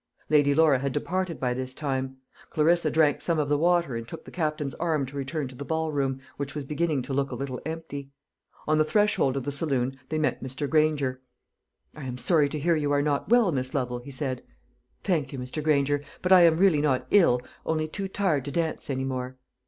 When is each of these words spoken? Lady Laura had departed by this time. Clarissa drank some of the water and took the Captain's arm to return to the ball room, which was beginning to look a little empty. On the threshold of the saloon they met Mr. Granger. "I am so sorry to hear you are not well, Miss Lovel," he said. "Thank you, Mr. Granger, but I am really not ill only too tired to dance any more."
Lady 0.29 0.55
Laura 0.55 0.79
had 0.79 0.93
departed 0.93 1.39
by 1.39 1.53
this 1.53 1.75
time. 1.75 2.17
Clarissa 2.49 2.89
drank 2.89 3.21
some 3.21 3.37
of 3.37 3.49
the 3.49 3.57
water 3.59 3.95
and 3.95 4.07
took 4.07 4.25
the 4.25 4.31
Captain's 4.31 4.73
arm 4.73 5.05
to 5.05 5.15
return 5.15 5.47
to 5.47 5.53
the 5.53 5.63
ball 5.63 5.91
room, 5.91 6.19
which 6.37 6.55
was 6.55 6.63
beginning 6.65 7.03
to 7.03 7.13
look 7.13 7.29
a 7.29 7.35
little 7.35 7.61
empty. 7.67 8.09
On 8.67 8.77
the 8.77 8.83
threshold 8.83 9.37
of 9.37 9.43
the 9.43 9.51
saloon 9.51 9.99
they 10.09 10.17
met 10.17 10.41
Mr. 10.43 10.67
Granger. 10.67 11.21
"I 11.93 12.05
am 12.05 12.17
so 12.17 12.23
sorry 12.33 12.49
to 12.49 12.57
hear 12.57 12.75
you 12.75 12.91
are 12.91 13.03
not 13.03 13.29
well, 13.29 13.51
Miss 13.51 13.75
Lovel," 13.75 13.99
he 13.99 14.09
said. 14.09 14.41
"Thank 15.03 15.31
you, 15.31 15.37
Mr. 15.37 15.61
Granger, 15.63 16.01
but 16.23 16.31
I 16.31 16.41
am 16.45 16.57
really 16.57 16.81
not 16.81 17.05
ill 17.11 17.39
only 17.63 17.87
too 17.87 18.07
tired 18.07 18.45
to 18.45 18.51
dance 18.51 18.89
any 18.89 19.05
more." 19.05 19.37